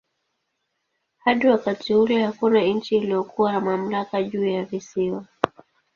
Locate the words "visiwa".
4.65-5.25